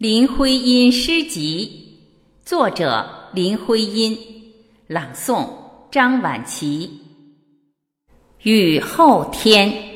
[0.00, 1.98] 林徽因诗集，
[2.42, 4.16] 作者林徽因，
[4.86, 5.46] 朗诵
[5.90, 6.90] 张晚琪。
[8.42, 9.89] 雨后天。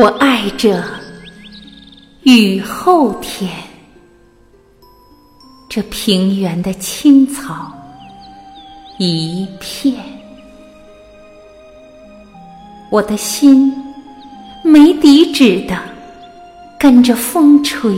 [0.00, 0.82] 我爱着
[2.22, 3.50] 雨后天，
[5.68, 7.70] 这平原的青草
[8.96, 9.94] 一片，
[12.88, 13.70] 我的心
[14.64, 15.78] 没底止的
[16.78, 17.94] 跟着风吹，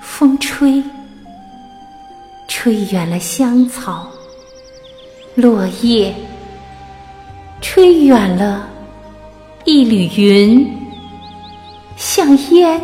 [0.00, 0.82] 风吹，
[2.48, 4.08] 吹远了香草、
[5.34, 6.14] 落叶，
[7.60, 8.66] 吹远了。
[9.70, 10.66] 一缕云，
[11.94, 12.80] 像烟，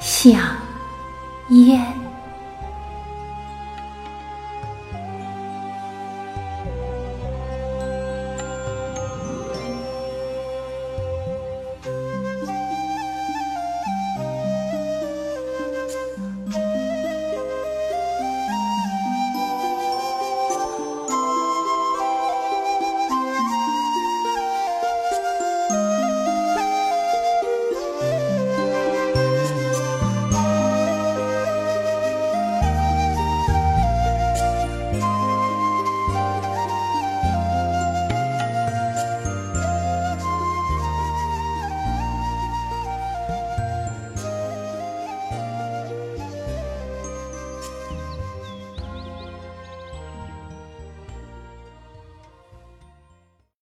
[0.00, 0.36] 像
[1.50, 1.80] 烟。